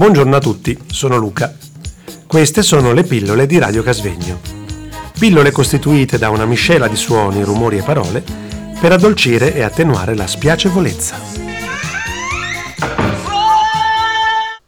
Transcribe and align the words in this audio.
Buongiorno 0.00 0.34
a 0.34 0.40
tutti, 0.40 0.78
sono 0.86 1.18
Luca. 1.18 1.54
Queste 2.26 2.62
sono 2.62 2.94
le 2.94 3.02
pillole 3.02 3.44
di 3.44 3.58
Radio 3.58 3.82
Casvegno. 3.82 4.40
Pillole 5.18 5.50
costituite 5.50 6.16
da 6.16 6.30
una 6.30 6.46
miscela 6.46 6.88
di 6.88 6.96
suoni, 6.96 7.44
rumori 7.44 7.76
e 7.76 7.82
parole 7.82 8.24
per 8.80 8.92
addolcire 8.92 9.54
e 9.54 9.60
attenuare 9.60 10.14
la 10.14 10.26
spiacevolezza. 10.26 11.16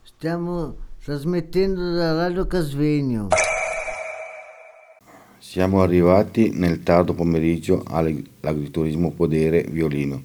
Stiamo 0.03 0.77
trasmettendo 1.03 1.95
da 1.95 2.13
Radio 2.13 2.47
Casvegno. 2.47 3.29
Siamo 5.39 5.81
arrivati 5.81 6.51
nel 6.53 6.83
tardo 6.83 7.15
pomeriggio 7.15 7.83
all'agriturismo 7.87 9.13
Podere 9.13 9.63
Violino, 9.63 10.25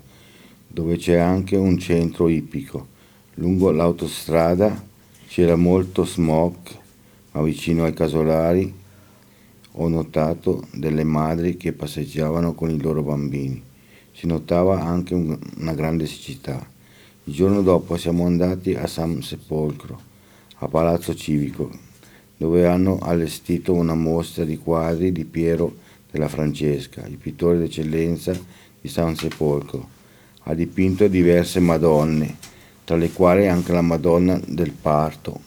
dove 0.67 0.97
c'è 0.97 1.15
anche 1.15 1.55
un 1.55 1.77
centro 1.77 2.27
ippico. 2.27 2.87
Lungo 3.35 3.71
l'autostrada 3.71 4.86
c'era 5.27 5.57
molto 5.57 6.05
smog, 6.05 6.55
ma 7.33 7.41
vicino 7.43 7.83
ai 7.83 7.93
casolari 7.93 8.73
ho 9.79 9.87
notato 9.89 10.65
delle 10.73 11.03
madri 11.03 11.57
che 11.57 11.73
passeggiavano 11.73 12.53
con 12.53 12.69
i 12.71 12.79
loro 12.79 13.03
bambini. 13.03 13.61
Si 14.13 14.25
notava 14.25 14.81
anche 14.81 15.13
una 15.13 15.73
grande 15.73 16.07
siccità. 16.07 16.65
Il 17.25 17.33
giorno 17.33 17.61
dopo 17.61 17.97
siamo 17.97 18.25
andati 18.25 18.73
a 18.73 18.87
San 18.87 19.21
Sepolcro, 19.21 19.99
a 20.55 20.67
Palazzo 20.67 21.13
Civico, 21.13 21.69
dove 22.37 22.65
hanno 22.65 22.97
allestito 22.99 23.73
una 23.73 23.95
mostra 23.95 24.45
di 24.45 24.57
quadri 24.57 25.11
di 25.11 25.25
Piero 25.25 25.75
della 26.09 26.29
Francesca, 26.29 27.05
il 27.05 27.17
pittore 27.17 27.59
d'eccellenza 27.59 28.31
di 28.81 28.87
San 28.87 29.15
Sepolcro. 29.15 29.89
Ha 30.43 30.53
dipinto 30.53 31.05
diverse 31.07 31.59
Madonne, 31.59 32.46
tra 32.87 32.95
le 32.95 33.11
quali 33.11 33.49
anche 33.49 33.73
la 33.73 33.81
Madonna 33.81 34.39
del 34.47 34.71
Parto. 34.71 35.41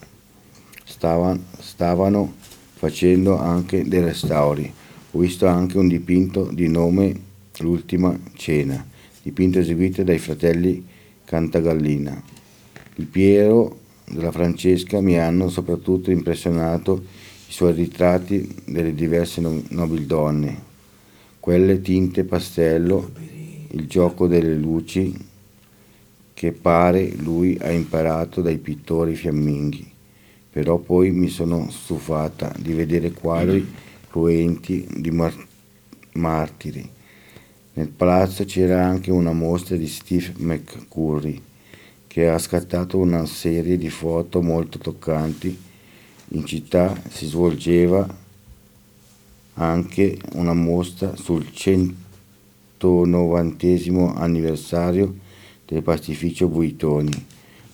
Stavano, 0.85 1.45
stavano 1.59 2.35
facendo 2.75 3.39
anche 3.39 3.89
dei 3.89 4.03
restauri. 4.03 4.71
Ho 5.13 5.19
visto 5.19 5.47
anche 5.47 5.79
un 5.79 5.89
dipinto 5.89 6.51
di 6.53 6.69
nome 6.69 7.29
L'ultima 7.61 8.15
cena, 8.35 8.87
dipinto 9.23 9.59
eseguito 9.59 10.03
dai 10.03 10.19
fratelli 10.19 10.87
Cantagallina. 11.25 12.23
Il 12.97 13.07
Piero 13.07 13.79
della 14.05 14.33
Francesca 14.33 15.01
mi 15.01 15.19
hanno 15.19 15.49
soprattutto 15.49 16.11
impressionato 16.11 17.03
i 17.49 17.53
suoi 17.53 17.73
ritratti 17.73 18.55
delle 18.67 18.95
diverse 18.95 19.41
nobildonne, 19.41 20.63
quelle 21.41 21.81
tinte 21.81 22.25
pastello, 22.25 23.11
il 23.71 23.87
gioco 23.87 24.27
delle 24.27 24.55
luci, 24.55 25.29
che 26.41 26.53
pare 26.53 27.13
lui 27.17 27.59
ha 27.61 27.71
imparato 27.71 28.41
dai 28.41 28.57
pittori 28.57 29.15
fiamminghi, 29.15 29.93
però 30.51 30.79
poi 30.79 31.11
mi 31.11 31.29
sono 31.29 31.71
stufata 31.71 32.51
di 32.59 32.73
vedere 32.73 33.13
quadri 33.13 33.71
cruenti 34.09 34.87
di 34.89 35.11
mar- 35.11 35.47
martiri. 36.13 36.91
Nel 37.75 37.89
palazzo 37.89 38.47
c'era 38.47 38.83
anche 38.83 39.11
una 39.11 39.35
mostra 39.35 39.77
di 39.77 39.87
Steve 39.87 40.33
McCurry, 40.39 41.39
che 42.07 42.31
ha 42.31 42.39
scattato 42.39 42.97
una 42.97 43.27
serie 43.27 43.77
di 43.77 43.91
foto 43.91 44.41
molto 44.41 44.79
toccanti. 44.79 45.55
In 46.29 46.47
città 46.47 46.99
si 47.11 47.27
svolgeva 47.27 48.09
anche 49.57 50.19
una 50.33 50.55
mostra 50.55 51.15
sul 51.17 51.53
190 51.53 54.15
anniversario 54.15 55.29
del 55.71 55.83
pastificio 55.85 56.49
Buitoni. 56.49 57.27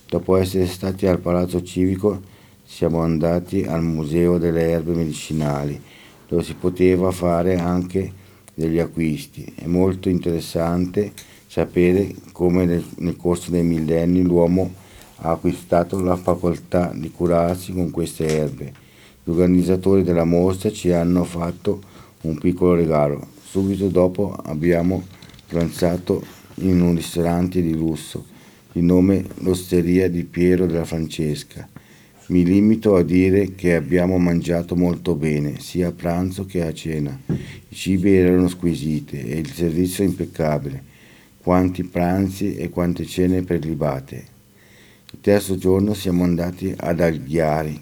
Dopo 0.07 0.35
essere 0.37 0.67
stati 0.67 1.07
al 1.07 1.19
Palazzo 1.19 1.63
Civico 1.63 2.21
siamo 2.63 3.01
andati 3.01 3.63
al 3.63 3.81
Museo 3.81 4.37
delle 4.37 4.69
Erbe 4.69 4.93
Medicinali, 4.93 5.81
dove 6.27 6.43
si 6.43 6.53
poteva 6.53 7.09
fare 7.09 7.57
anche 7.57 8.13
degli 8.53 8.77
acquisti. 8.77 9.51
È 9.55 9.65
molto 9.65 10.09
interessante 10.09 11.11
sapere 11.47 12.13
come 12.33 12.65
nel, 12.65 12.85
nel 12.97 13.15
corso 13.15 13.49
dei 13.49 13.63
millenni 13.63 14.21
l'uomo 14.21 14.71
ha 15.21 15.31
acquistato 15.31 15.99
la 15.99 16.15
facoltà 16.15 16.91
di 16.93 17.09
curarsi 17.09 17.73
con 17.73 17.89
queste 17.89 18.27
erbe. 18.27 18.73
Gli 19.23 19.31
organizzatori 19.31 20.03
della 20.03 20.23
mostra 20.23 20.71
ci 20.71 20.91
hanno 20.91 21.23
fatto 21.23 21.81
un 22.21 22.37
piccolo 22.37 22.75
regalo. 22.75 23.25
Subito 23.43 23.87
dopo 23.87 24.35
abbiamo 24.43 25.03
pranzato 25.47 26.36
in 26.59 26.81
un 26.81 26.95
ristorante 26.95 27.61
di 27.61 27.75
lusso, 27.75 28.25
di 28.71 28.81
nome 28.81 29.25
L'Osteria 29.39 30.09
di 30.09 30.23
Piero 30.23 30.65
della 30.65 30.85
Francesca. 30.85 31.67
Mi 32.27 32.43
limito 32.43 32.95
a 32.95 33.03
dire 33.03 33.55
che 33.55 33.75
abbiamo 33.75 34.17
mangiato 34.17 34.75
molto 34.75 35.15
bene, 35.15 35.59
sia 35.59 35.89
a 35.89 35.91
pranzo 35.91 36.45
che 36.45 36.63
a 36.63 36.73
cena. 36.73 37.17
I 37.27 37.75
cibi 37.75 38.15
erano 38.15 38.47
squisiti 38.47 39.17
e 39.17 39.37
il 39.37 39.51
servizio 39.51 40.03
impeccabile. 40.03 40.83
Quanti 41.41 41.83
pranzi 41.83 42.55
e 42.55 42.69
quante 42.69 43.05
cene 43.05 43.43
prelibate. 43.43 44.35
Il 45.13 45.19
terzo 45.21 45.57
giorno 45.57 45.93
siamo 45.93 46.23
andati 46.23 46.73
ad 46.75 46.99
Alghiari, 46.99 47.81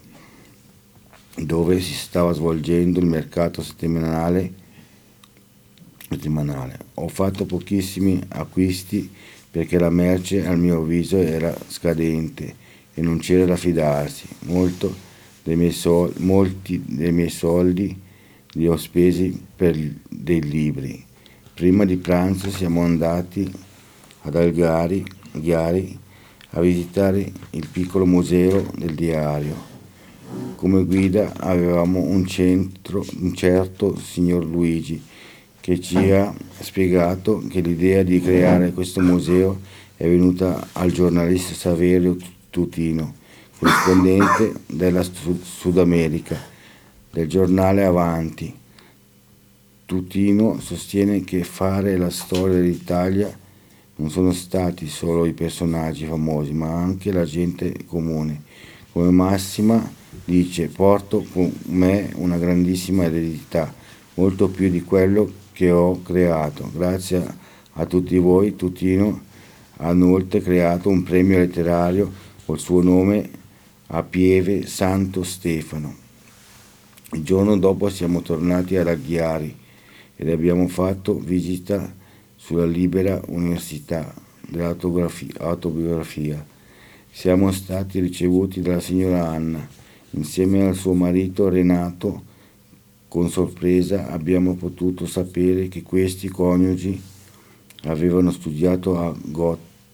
dove 1.37 1.79
si 1.79 1.93
stava 1.93 2.31
svolgendo 2.33 2.99
il 2.99 3.07
mercato 3.07 3.63
settimanale 3.63 4.63
settimanale. 6.15 6.77
Ho 6.95 7.07
fatto 7.07 7.45
pochissimi 7.45 8.21
acquisti 8.29 9.09
perché 9.51 9.77
la 9.77 9.89
merce 9.89 10.45
a 10.45 10.55
mio 10.55 10.81
avviso 10.81 11.17
era 11.17 11.55
scadente 11.67 12.63
e 12.93 13.01
non 13.01 13.19
c'era 13.19 13.45
da 13.45 13.55
fidarsi. 13.55 14.27
Dei 15.43 15.71
sol- 15.71 16.13
molti 16.17 16.81
dei 16.85 17.11
miei 17.11 17.29
soldi 17.29 17.95
li 18.53 18.67
ho 18.67 18.77
spesi 18.77 19.39
per 19.55 19.77
dei 20.09 20.41
libri. 20.41 21.03
Prima 21.53 21.85
di 21.85 21.97
pranzo 21.97 22.49
siamo 22.49 22.81
andati 22.81 23.49
ad 24.21 24.35
Algari, 24.35 25.05
Ghiari 25.33 25.99
a 26.51 26.61
visitare 26.61 27.31
il 27.51 27.67
piccolo 27.71 28.05
museo 28.05 28.71
del 28.75 28.95
diario. 28.95 29.73
Come 30.55 30.83
guida 30.83 31.33
avevamo 31.37 31.99
un, 31.99 32.25
centro, 32.25 33.05
un 33.19 33.33
certo 33.35 33.99
signor 33.99 34.43
Luigi 34.43 35.01
che 35.65 35.79
ci 35.79 35.97
ha 36.11 36.31
spiegato 36.59 37.43
che 37.49 37.59
l'idea 37.59 38.03
di 38.03 38.21
creare 38.21 38.71
questo 38.71 39.01
museo 39.01 39.61
è 39.97 40.07
venuta 40.07 40.67
al 40.73 40.91
giornalista 40.91 41.55
Saverio 41.55 42.15
Tutino, 42.51 43.15
corrispondente 43.57 44.53
della 44.67 45.01
Sud 45.01 45.79
America, 45.79 46.39
del 47.09 47.27
giornale 47.27 47.83
Avanti. 47.83 48.53
Tutino 49.87 50.59
sostiene 50.59 51.23
che 51.23 51.43
fare 51.43 51.97
la 51.97 52.11
storia 52.11 52.57
dell'Italia 52.57 53.35
non 53.95 54.11
sono 54.11 54.33
stati 54.33 54.87
solo 54.87 55.25
i 55.25 55.33
personaggi 55.33 56.05
famosi, 56.05 56.53
ma 56.53 56.75
anche 56.75 57.11
la 57.11 57.25
gente 57.25 57.73
comune. 57.87 58.43
Come 58.91 59.09
massima 59.09 59.83
dice, 60.25 60.67
porto 60.67 61.25
con 61.33 61.51
me 61.69 62.11
una 62.17 62.37
grandissima 62.37 63.05
eredità, 63.05 63.73
molto 64.13 64.47
più 64.47 64.69
di 64.69 64.83
quello 64.83 65.25
che 65.25 65.44
che 65.55 65.71
ho 65.71 66.01
creato. 66.01 66.69
Grazie 66.73 67.25
a 67.73 67.85
tutti 67.85 68.17
voi, 68.17 68.57
Tutino 68.57 69.21
ha 69.77 69.91
inoltre 69.91 70.41
creato 70.41 70.89
un 70.89 71.03
premio 71.03 71.37
letterario 71.37 72.11
col 72.45 72.59
suo 72.59 72.81
nome 72.81 73.29
a 73.87 74.03
Pieve 74.03 74.67
Santo 74.67 75.23
Stefano. 75.23 75.95
Il 77.13 77.23
giorno 77.23 77.57
dopo 77.57 77.87
siamo 77.89 78.21
tornati 78.21 78.75
ad 78.75 78.89
Aghiari 78.89 79.55
ed 80.17 80.29
abbiamo 80.29 80.67
fatto 80.67 81.17
visita 81.17 81.89
sulla 82.35 82.65
libera 82.65 83.21
università 83.27 84.13
dell'autobiografia. 84.47 86.45
Siamo 87.09 87.53
stati 87.53 88.01
ricevuti 88.01 88.59
dalla 88.59 88.81
signora 88.81 89.29
Anna 89.29 89.65
insieme 90.11 90.67
al 90.67 90.75
suo 90.75 90.93
marito 90.93 91.47
Renato 91.47 92.33
con 93.15 93.29
sorpresa 93.29 94.09
abbiamo 94.09 94.55
potuto 94.55 95.05
sapere 95.05 95.69
che 95.69 95.83
questi 95.83 96.27
coniugi 96.27 97.01
avevano 97.83 98.29
studiato 98.29 98.99
a 98.99 99.15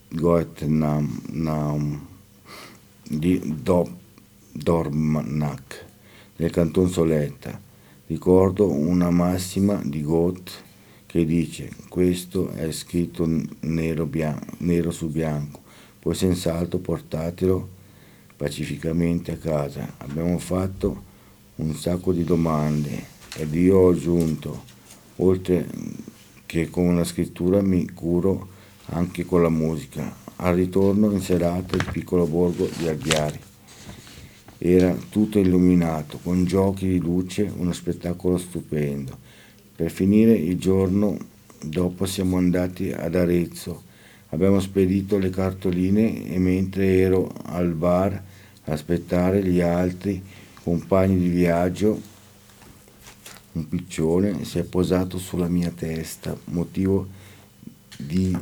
Goethenam 0.07 2.07
di 3.07 3.55
Dornach 4.51 5.85
nel 6.37 6.49
canton 6.49 6.89
Soletta. 6.89 7.61
Ricordo 8.07 8.71
una 8.71 9.11
massima 9.11 9.79
di 9.85 10.01
Goethe 10.01 10.51
che 11.05 11.23
dice 11.23 11.69
questo 11.89 12.49
è 12.49 12.71
scritto 12.71 13.29
nero, 13.59 14.07
bianco, 14.07 14.55
nero 14.57 14.89
su 14.89 15.09
bianco, 15.09 15.61
poi 15.99 16.15
senz'altro 16.15 16.79
portatelo 16.79 17.69
pacificamente 18.35 19.33
a 19.33 19.37
casa. 19.37 19.93
Abbiamo 19.97 20.39
fatto 20.39 21.09
un 21.55 21.75
sacco 21.75 22.13
di 22.13 22.23
domande 22.23 23.05
ed 23.35 23.53
io 23.53 23.77
ho 23.77 23.89
aggiunto, 23.89 24.63
oltre 25.17 25.67
che 26.45 26.69
con 26.69 26.95
la 26.95 27.03
scrittura 27.03 27.61
mi 27.61 27.89
curo 27.91 28.49
anche 28.87 29.25
con 29.25 29.41
la 29.41 29.49
musica. 29.49 30.13
Al 30.37 30.55
ritorno 30.55 31.11
in 31.11 31.21
serata 31.21 31.75
il 31.75 31.87
piccolo 31.91 32.25
borgo 32.25 32.67
di 32.77 32.87
Alghiari. 32.87 33.39
Era 34.57 34.95
tutto 35.09 35.39
illuminato, 35.39 36.19
con 36.21 36.45
giochi 36.45 36.87
di 36.87 36.99
luce, 36.99 37.51
uno 37.55 37.71
spettacolo 37.71 38.37
stupendo. 38.37 39.17
Per 39.75 39.89
finire 39.91 40.33
il 40.33 40.57
giorno 40.57 41.17
dopo 41.63 42.05
siamo 42.05 42.37
andati 42.37 42.91
ad 42.91 43.15
Arezzo, 43.15 43.83
abbiamo 44.29 44.59
spedito 44.59 45.17
le 45.17 45.29
cartoline 45.29 46.27
e 46.27 46.37
mentre 46.39 46.99
ero 46.99 47.31
al 47.43 47.73
bar 47.73 48.11
a 48.65 48.71
aspettare 48.71 49.43
gli 49.43 49.61
altri 49.61 50.21
compagni 50.63 51.17
di 51.17 51.29
viaggio, 51.29 51.99
un 53.53 53.67
piccione 53.67 54.45
si 54.45 54.59
è 54.59 54.63
posato 54.63 55.17
sulla 55.17 55.47
mia 55.47 55.71
testa, 55.71 56.37
motivo 56.45 57.07
di 57.97 58.35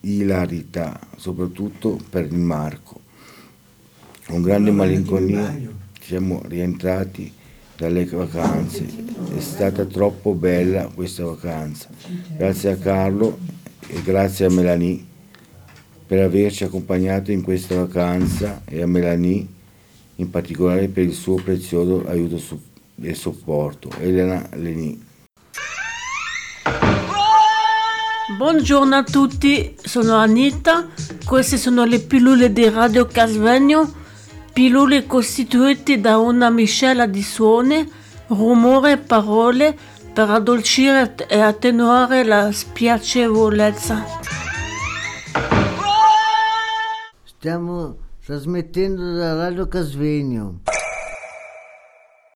ilarità, 0.00 0.98
soprattutto 1.16 1.98
per 2.10 2.26
il 2.26 2.38
Marco. 2.38 3.00
Con 4.26 4.42
grande 4.42 4.72
malinconia 4.72 5.56
siamo 6.00 6.42
rientrati 6.46 7.32
dalle 7.76 8.04
vacanze. 8.06 8.86
È 9.34 9.40
stata 9.40 9.84
troppo 9.84 10.34
bella 10.34 10.90
questa 10.92 11.24
vacanza. 11.24 11.88
Grazie 12.36 12.72
a 12.72 12.76
Carlo 12.76 13.38
e 13.86 14.02
grazie 14.02 14.46
a 14.46 14.50
Melanie 14.50 15.04
per 16.06 16.20
averci 16.20 16.64
accompagnato 16.64 17.32
in 17.32 17.42
questa 17.42 17.76
vacanza 17.76 18.62
e 18.64 18.80
a 18.82 18.86
Melanie 18.86 19.46
in 20.16 20.30
particolare 20.30 20.88
per 20.88 21.04
il 21.04 21.14
suo 21.14 21.36
prezioso 21.36 22.04
aiuto 22.06 22.40
e 23.00 23.14
supporto. 23.14 23.90
Elena 23.98 24.48
Leni. 24.54 25.04
Buongiorno 28.36 28.96
a 28.96 29.04
tutti, 29.04 29.74
sono 29.80 30.16
Anita, 30.16 30.88
queste 31.24 31.56
sono 31.56 31.84
le 31.84 32.00
pillole 32.00 32.52
di 32.52 32.68
Radio 32.68 33.06
Casvegno 33.06 34.04
Pillole 34.56 35.04
costituite 35.04 36.00
da 36.00 36.16
una 36.16 36.48
miscela 36.48 37.04
di 37.04 37.22
suoni, 37.22 37.86
rumore 38.28 38.92
e 38.92 38.96
parole 38.96 39.76
per 40.14 40.30
addolcire 40.30 41.14
e 41.28 41.38
attenuare 41.38 42.24
la 42.24 42.50
spiacevolezza. 42.50 44.02
Stiamo 47.22 47.96
trasmettendo 48.26 49.14
da 49.14 49.36
Radio 49.36 49.68
Casvegno. 49.68 50.62